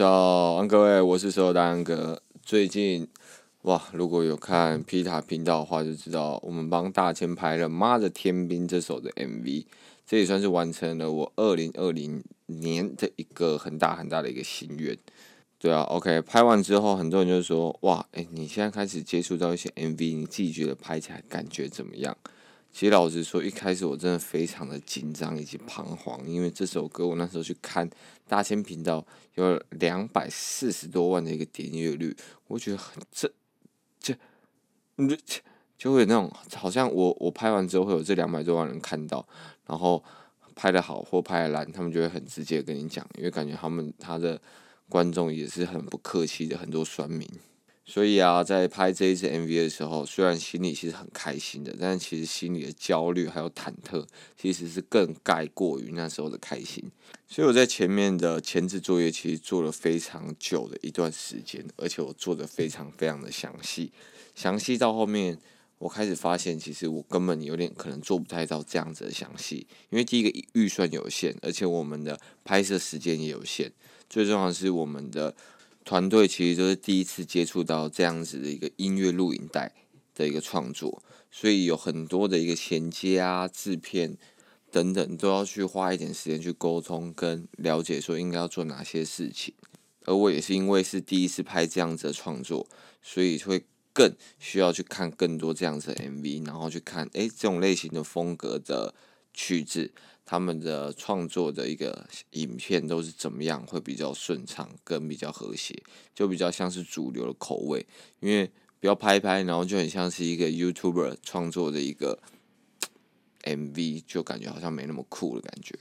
[0.00, 2.22] 早安，各位，我是所有大安哥。
[2.42, 3.06] 最近，
[3.64, 9.66] 哇，如果有看皮塔频道的话，就知道我们帮大千拍了《妈的天兵》这首的 MV，
[10.06, 14.96] 这也算是完成了我二零二零年的一个很大很大的一个心愿。
[15.58, 22.16] 对啊，OK，拍完之后，很多人就说，哇，诶，你现在开始接触到一些 MV，你自己觉得拍起来感觉怎么样？
[22.72, 27.88] 其实老实说，一开始我真的非常的紧张以及彷徨，因为这首歌我那时候去看
[28.28, 33.30] 大千频道有两百四十多万的一个点阅率，我觉得很这
[34.00, 34.14] 这，
[34.96, 35.40] 这
[35.76, 39.26] 就会有那种好像我我拍完之后会有这两百多万人看到，
[39.66, 40.02] 然后
[40.54, 44.40] 拍得好或拍得烂，他们就会很直接跟你讲，因为感觉他们他的
[44.88, 47.28] 观众也是很不客气的，很多酸民。
[47.92, 54.06] 所以啊，在拍这一支 MV 的时候，虽然心里其实很开心的，但是其实心里的焦虑还有忐忑，
[54.40, 56.84] 其实是更盖过于那时候的开心。
[57.26, 63.90] 所以我在前面的前置作业其实做了非常久的一段时间，而且我做的非常非常的详细，
[64.36, 65.36] 详细到后面
[65.78, 73.72] 我开始发现，其实我根本有点可能做不太到这样子的详细，因为第一个预算有限，而且我们的拍摄时间也有限，
[74.08, 75.34] 最重要的是我们的。
[75.84, 79.72] 团队其实都是第一次接触到这样子的一个音乐录影带
[80.14, 84.16] 的一个创作，所以有很多的一个衔接啊、制片
[84.70, 89.54] 等等，都要去花一点时间去沟通跟了解，说应该要做哪些事情。
[90.04, 92.66] 而我也是因为是第一次拍这样子的创作，
[93.02, 98.94] 所以会更需要去看更多这样子的 MV，然后去看诶这种类型的风格的
[99.40, 99.90] 曲子。
[100.26, 105.82] 他们的创作的一个影片都是怎么样会比较顺畅，跟比较和谐，
[106.14, 107.84] 就比较像是主流的口味。
[108.20, 108.48] 因为
[108.78, 112.20] 不要拍一拍，然后就很像是一个 YouTuber 创作的一个
[113.42, 115.76] MV，就感觉好像没那么酷的感觉。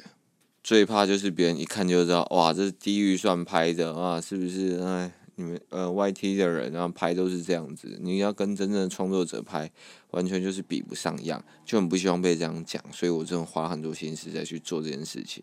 [0.64, 4.80] 最怕就是别人一看就知道，哇，这是低预算拍的啊，是不是？
[4.80, 5.19] 哎。
[5.40, 9.72] 你们呃，YT 的人然后拍都是这样子，你要跟真正的创作者拍，
[10.12, 15.42] 完全就是比不上样，就很不希望被这样讲，所以我真的花很多心思在去做这件事情。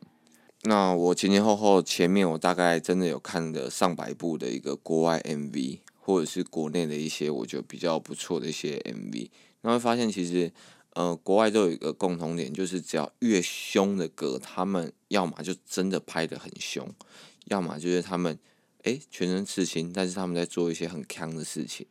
[0.64, 9.30] 那我前前后后前面我大概真的有看了上百部的一个国外 MV，或者是国内的一些我觉得比较不错的一些 MV，
[9.62, 10.52] 那会发现其实
[10.92, 16.86] 呃国外都有一个共同点，就是只要越凶的歌，他们要么就真的拍得很凶，
[17.46, 18.38] 要么就是他们。
[18.86, 21.88] 诶，全身刺青，但是他们在做一些很锵的事情，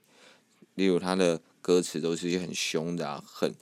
[0.75, 3.53] 例如他的歌词都是一些很凶的啊，很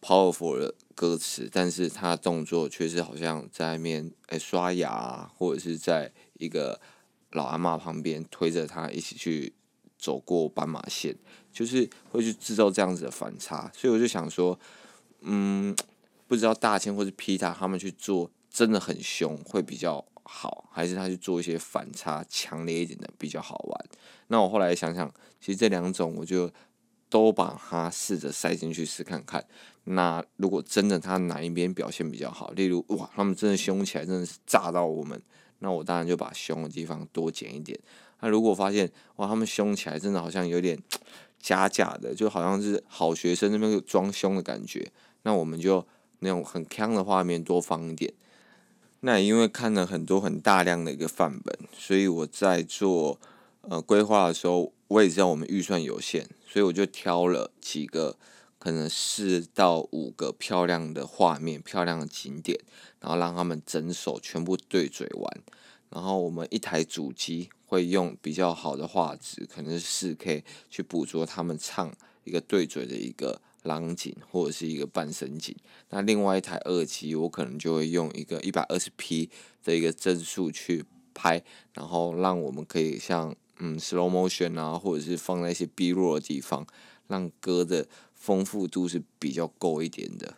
[0.00, 6.80] powerful 的歌词，但是他的动作却是好像在外面诶刷牙啊，或者是在一个
[7.32, 9.52] 老阿嬷旁边推着他一起去
[9.98, 11.14] 走过斑马线，
[11.52, 14.58] 就是会去制造这样子的反差，所以我就想说，
[15.20, 15.76] 嗯，
[16.26, 20.06] 不知道大千或是 Peter 他们去做真的很凶，会比较。
[20.32, 23.86] 好，还是他去做一些反差强烈一点的比较好玩。
[24.28, 26.48] 那我后来想想，其实这两种我就
[27.08, 29.44] 都把它试着塞进去试看看。
[29.84, 35.20] 那如果真的他哪一边表现比较好，例如哇，他们真的凶起来真的是炸到我们，
[35.58, 37.76] 那我当然就把凶的地方多剪一点。
[38.20, 40.80] 那如果发现哇，他们凶起来真的好像有点
[41.40, 44.92] 假假的，就好像是好学生那边有装凶的感觉，
[45.22, 45.84] 那我们就
[46.20, 48.14] 那种很锵的画面多放一点。
[49.02, 53.18] 那因为看了很多很大量的一个范本，所以我在做
[53.62, 58.18] 呃规划的时候，我也知道我们预算有限，所以我就挑了几个
[58.58, 62.60] 可能四到五个漂亮的画面、漂亮的景点，
[63.00, 65.42] 然后让他们整首全部对嘴完。
[65.88, 71.90] 然后我们一台主机会用比较好的画质，可能是四 K 去捕捉他们唱
[72.24, 73.40] 一个对嘴的一个。
[73.62, 75.54] 廊景或者是一个半身景，
[75.90, 79.28] 那另外一台二机，我可能就会用一个一百二十 P
[79.62, 81.42] 的一个帧数去拍，
[81.74, 86.66] 然后让我们可以像嗯 slow motion 啊，或者是放在一些 B 弱的地方，
[87.08, 90.36] 让歌的丰富度是比较够一点的。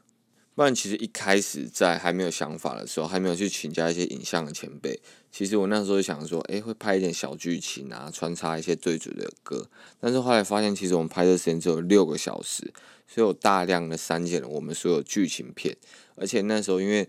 [0.54, 5.00] 不然，其实一开始在还没有想法的时候，还没有去请教一些影像的前辈，
[5.31, 9.70] 其实我那时候想说，诶，会拍一点小剧情啊，穿插一些对嘴的歌。
[9.99, 12.70] 但是后来发现，其实我们拍摄时间只有六个小时，
[13.08, 15.75] 所以我大量的删减了我们所有剧情片。
[16.16, 17.08] 而且那时候因为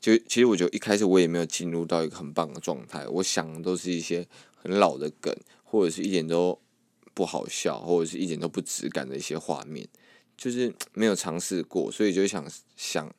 [0.00, 4.26] 就其实我觉得一开始我也没有进入到一个很棒的状态，我想的都是一些
[4.56, 5.32] 很老的梗，
[5.62, 6.60] 或者是一点都
[7.14, 9.86] 不好笑，或者是一点都不质感的一些画面，
[10.36, 12.44] 就是 没有尝试过，所以就想
[12.76, 13.12] 想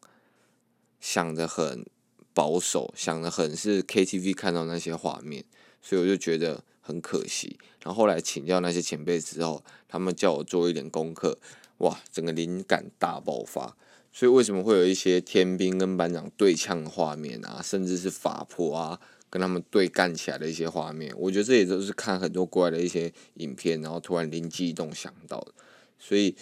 [1.00, 1.86] 想的很
[2.34, 5.44] 保守，想的很是 KTV 看到那些画面，
[5.82, 7.58] 所以我就觉得很可惜。
[7.84, 11.38] 然后后来请教那些前辈之后，他们叫我做一点功课，
[11.80, 13.76] 哇，整个灵感大爆发。
[14.12, 19.00] 所以为什么会有一些天兵跟班长对呛的画面啊，甚至是法婆啊
[19.30, 21.12] 跟他们对干起来的一些画面？
[21.18, 25.54] 我觉得这也都是看很多国外的一些影片，然后突然灵机一动想到的。
[25.98, 26.36] 所以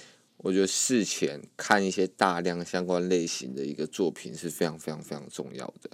[0.44, 5.90] 我觉得事前看一些大量相关类型的一个作品是非常非常非常重要的。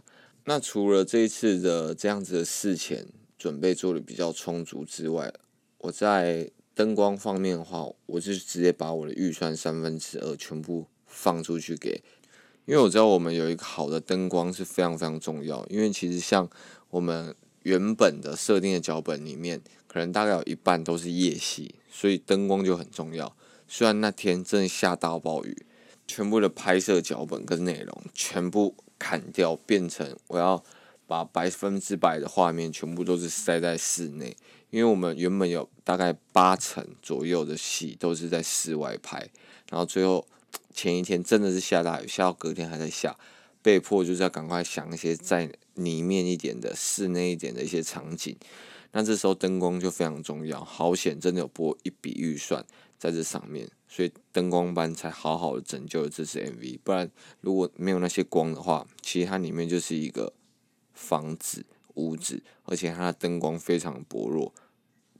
[0.46, 3.06] 那除了这一次的这样子的事前
[3.38, 5.34] 准备做的比较充足之外，
[5.78, 10.88] 我在灯光方面的话，我就直接把我的预算三分之二全部。
[11.10, 12.04] 放出去给，
[12.66, 15.66] 因为我知道我们有一个好的灯光是非常非常重要。
[15.68, 16.48] 因为其实像
[16.90, 17.34] 我们
[17.64, 23.36] 原本的设定的脚本里面，可能大概有一半都是夜戏，所以灯光就很重要。
[23.68, 25.66] 虽然那天真的下大暴雨，
[26.08, 30.64] 全部的拍摄脚本跟内容全部砍掉，变成我要
[31.06, 34.36] 把百分之百的画面全部都是塞在室内，
[34.70, 39.30] 因为我们原本有大概八成左右的戏都是在室外拍，
[39.70, 40.28] 然后最后。
[40.74, 43.18] 前一天真的是下大雨，下到隔天还在下，
[43.64, 48.38] 被迫就是要赶快想一些在里面一点的室内一点的一些场景。
[48.92, 52.64] 那这时候灯光就非常重要，好险真的有拨一笔预算
[52.98, 56.80] 在这上面，所以灯光班才好好的拯救了这支 MV。
[56.84, 57.10] 不然
[57.42, 60.34] 如果没有那些光的话，其实它里面就是一个
[60.94, 61.66] 房子
[61.96, 64.54] 屋子，而且它的灯光非常薄弱，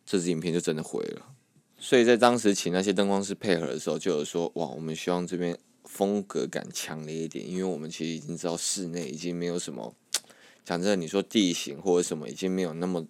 [0.06, 1.34] 这支影片就真的毁了。
[1.80, 9.94] 所以在当时请那些灯光师配合的时候，就有说哇，我们希望这边风格感强烈一点，因为我们其实已经知道室内已经没有什么，
[10.66, 13.06] 讲真的，你说地形或者什么已经没有那么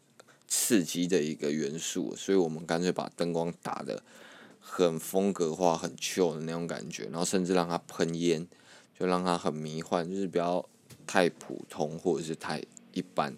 [0.50, 4.04] 刺激的一个元素，所以我们干脆把灯光打的
[4.70, 8.46] 很风格化、很 chill 的那种感觉，然后甚至让它喷烟，
[9.00, 10.64] 就让它很迷幻，就是不要
[11.08, 12.62] 太普通或者是太
[12.94, 13.36] 一般。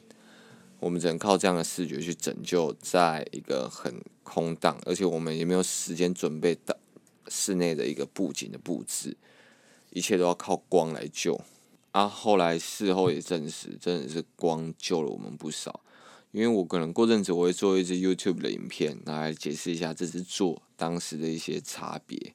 [0.79, 6.75] 我们只能靠这样的视觉去拯救，在一个很空荡，而且我们也没有时间准备到
[7.27, 9.15] 室内的一个布景的布置，
[9.91, 11.39] 一切都要靠光来救。
[11.91, 15.81] 啊，后来事后也证实，真的是光救了我们不少。
[16.31, 22.33] 因为我可能过阵子我会做一支 YouTube 的影片，来解释一下这支做当时的一些差别。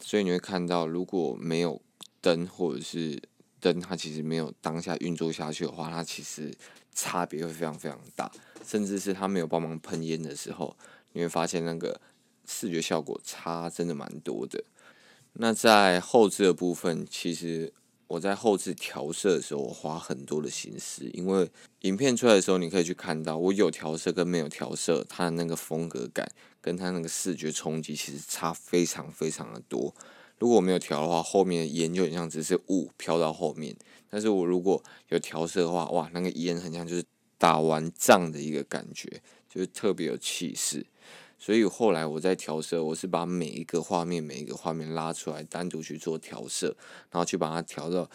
[0.00, 1.80] 所以你会看到，如果没有
[2.20, 3.20] 灯或者是
[3.60, 6.52] 灯，它其实没有当下运作下去的话，它其实。
[6.94, 8.30] 差别会非常非常大，
[8.66, 10.76] 甚至是他没有帮忙喷烟的时候，
[11.14, 11.98] 你会发现那个
[12.46, 14.62] 视觉效果差真的蛮多的。
[15.32, 17.72] 那在后置的部分，其实
[18.12, 21.50] 我在后置调色的时候，我花很多的心思，因为
[21.80, 26.30] 影片出来的时候，你可以去看到我有调色跟没有调色，它的那个风格感
[26.60, 29.94] 跟它那个视觉冲击其实差非常非常的多。
[30.38, 33.74] 如果我没有调的话，后面的烟就很像只是雾飘到后面。
[34.10, 37.02] 但是我如果有调色的话，哇，那个烟很像就是
[37.38, 40.84] 打完仗的一个感觉，就是特别有气势。
[41.42, 46.76] 所以后来我在调色，我是把每一个画面每一个画面拉出来，单独去做调色，
[47.10, 48.08] 然后去把它调到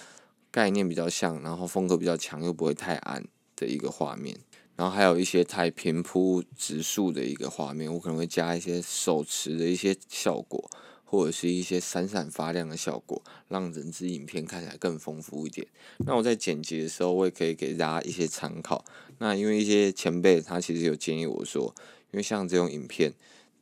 [0.50, 3.22] 概念比较像，然后风格比较强又不会太暗
[3.58, 4.40] 的一个画面。
[4.78, 10.70] 然后还有一些太平铺直述的一个画面，我可能会加一些手持的一些效果。
[11.10, 15.66] 或者是一些闪闪发亮的效果，让整支影片看起来更丰富一点。
[16.00, 18.84] 那我在剪辑的时候，我也可以给大家一些参考。
[19.20, 21.74] 那因为一些前辈他其实有建议我说，
[22.12, 23.14] 因为像这种影片，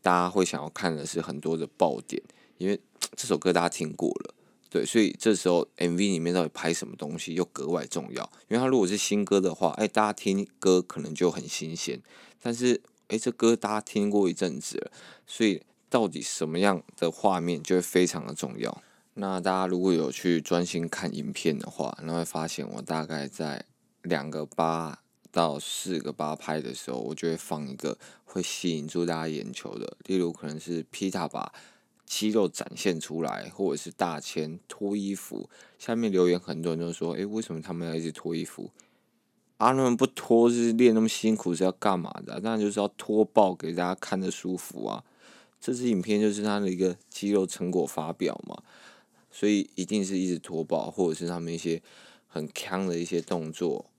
[0.02, 2.22] 大家会想要看的是很多的爆点，
[2.58, 2.80] 因为
[3.16, 4.34] 这首歌大家听过了，
[4.70, 8.24] 对，所以这时候 MV 里面到底拍什么东西又格外重要。
[8.48, 12.02] 因为他如果是新歌的话，哎，大家听歌可能就很新鲜，
[12.42, 14.92] 但是哎，这歌大家听过一阵子了，
[15.26, 15.62] 所以。
[15.88, 18.82] 到底什么样的画面就会非常的重要。
[19.14, 23.64] 那大家如果有去专心看影片的话，那会发现我大概在
[24.02, 25.00] 两个八
[25.36, 31.52] 到四个八拍的时候，我就会放一个会吸引住大家眼球的，例如可能是皮塔把
[32.06, 35.50] 肌肉展现出来，或者是大千脱衣服。
[35.78, 38.72] 下面留言很多人都说：“诶，为什么他们要一直脱衣服？
[39.58, 42.40] 啊，他们不脱是练那么辛苦是要干嘛的？
[42.40, 45.04] 当然就是要脱爆给大家看着舒服啊。”
[45.60, 48.64] 这支影片就是他的一个肌肉成果发表嘛，
[49.30, 51.82] 所以一定是一直脱爆，或者是他们一些
[52.26, 53.90] 很锵的一些动作，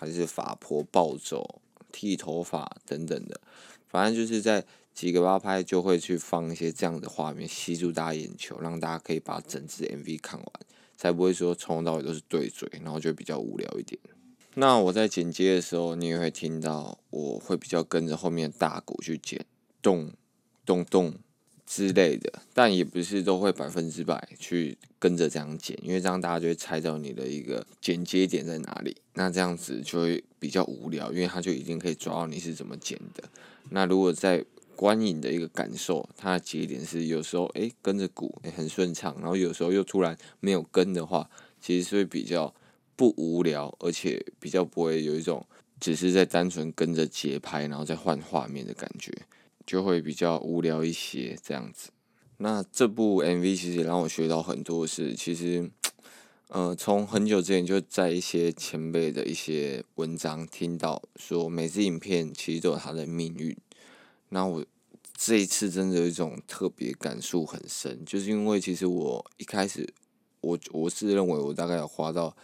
[0.00, 1.60] 还是法婆暴走、
[1.92, 3.38] 剃头发等等的，
[3.86, 4.64] 反正就是在
[4.94, 10.48] 几个八拍就会去放一些这样的画面，吸住大家眼球，让大家可以把整支 MV 看完。
[10.96, 14.00] 才不会说从头到尾都是对嘴，然后就比较无聊一点。
[14.54, 19.44] 那我在剪接的时候，你也会听到我会比较跟着后面的大鼓去剪，
[19.82, 20.14] 咚
[20.64, 21.14] 咚咚
[21.70, 33.22] 之类的，但也不是都会百分之百去跟着这样剪，因为这样大家就会猜到你的一个剪接点在哪里，那这样子就会比较无聊，因为他就已经可以抓到你是怎么剪的。
[33.68, 42.52] 那如果在观影的一个感受，它的节点是有时候诶跟着鼓诶很顺畅，然后有时候又突然没有跟的话，其实是会比较
[42.96, 45.46] 不无聊，而且比较不会有一种
[45.78, 49.12] 只是在单纯跟着节拍，然后再换画面的感觉，
[49.70, 51.90] 就会比较无聊一些这样子。
[52.38, 55.70] 那这部 MV 其实也让我学到很多事，其实
[56.48, 63.56] 呃从很久之前就在一些前辈的一些文章听到说，每支影片其实都有它的命运。
[64.30, 64.66] 那我
[65.16, 69.88] 这一次真的有一种特别感触很深，就是因为其实我一开始
[70.40, 72.36] 我我是认为我大概要花到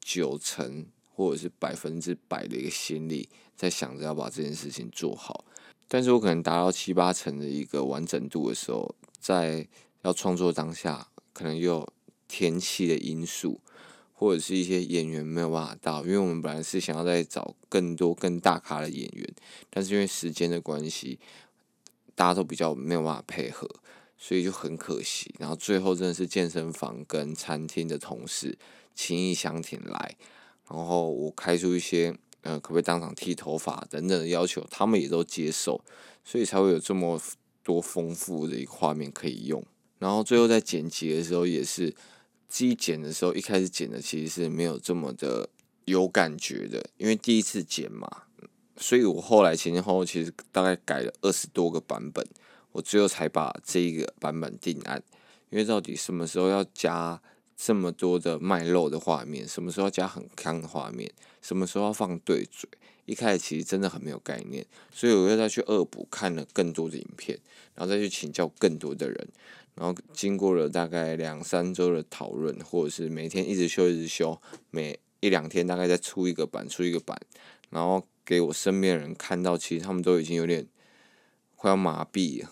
[0.00, 0.84] 九成
[1.14, 5.44] 或者是百分之百的一个心力在想着要把这件事情做好，
[5.92, 9.68] 但是我可能达到七八成的一个完整度的时候，在
[10.00, 11.86] 要创作当下，可能又
[12.26, 13.60] 天气的因素，
[14.14, 19.34] 或者是一些演员没有办法到，因为我们本来是想要再找更多更大咖的演员，
[19.68, 21.18] 但是因为时间的关系，
[22.14, 23.68] 大家都比较没有办法配合，
[24.16, 25.34] 所以就很可惜。
[25.38, 28.56] 然后最后真的是健身房跟餐厅的同事
[28.94, 30.16] 情义相挺来，
[30.70, 35.82] 然后我开出一些呃可不可以当场剃头发等等的要求，他们也都接受，
[36.24, 37.20] 所以才会有这么
[37.64, 39.64] 多丰富的一个画面可以用。
[39.98, 41.94] 然后最后在剪辑的时候也是。
[42.54, 45.48] 自己剪的时候，一开始剪的其实是没有这么的
[45.86, 48.24] 有感觉的，因为第一次剪嘛，
[48.76, 52.22] 所以我后来前前后后其实大概改了二十多个版本，
[52.72, 55.02] 我最后才把这一个版本定案。
[55.48, 57.22] 因为到底什么时候要加
[57.64, 61.08] 这么多的卖肉的画面，什么时候加很康的画面，
[61.40, 62.68] 什么时候放对嘴，
[63.04, 67.38] 一开始其实真的很没有概念，所以我又再去恶补看了更多的影片，
[67.76, 69.28] 然后再去请教更多的人。
[69.76, 74.42] 然后经过了大概两三周的讨论，或者是每天一直修一直修，
[74.72, 77.16] 每一两天大概再出一个版出一个版，
[77.70, 80.66] 然后给我身边人看到，其实他们都已经有点
[81.54, 82.50] 快要麻痹了，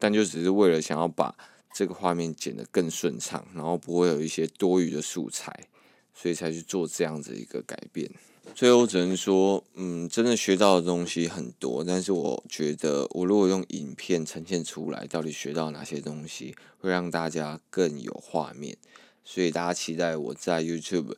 [0.00, 1.36] 但就只是为了想要把
[1.72, 5.68] 这个画面剪得更顺畅，然后不会有一些多余的素材，
[6.14, 8.10] 所以才去做这样子一个改变。
[8.54, 18.76] 最后只能说，嗯，真的学到的东西很多，但是我觉得，我如果用影片呈现出来，到底学到哪些东西，会让大家更有画面。
[19.22, 21.14] 所以大家期待我在 YouTube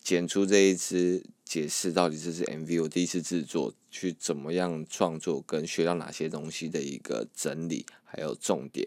[0.00, 8.86] 剪出这一支解释，到底这是 MV 我第一次制作，去怎么样创作，跟学到哪些东西的一个整理，还有重点。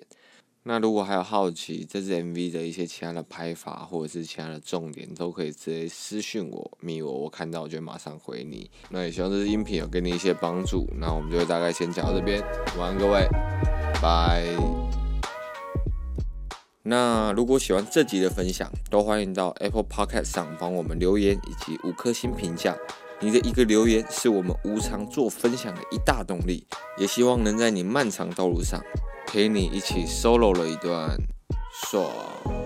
[0.66, 8.72] 那如果还有好奇这支 MV 的一些其他的拍法，或者是其他的重点，都可以直接私讯我、密我，我看到我就马上回你。
[8.90, 10.88] 那也希望这支音频有给你一些帮助。
[10.98, 12.42] 那我们就大概先讲到这边，
[12.78, 13.28] 晚安各位，
[14.02, 14.46] 拜。
[16.84, 22.78] 那如果喜欢这集的分享，都欢迎到 Apple Podcast 上帮我们留言以及五颗星评价。
[23.20, 26.66] 你的一个留言是我们无偿做分享的一大动力，
[26.98, 28.82] 也希望能在你漫长道路上。
[29.34, 31.18] 陪你一起 solo 了一段
[31.88, 32.63] 爽。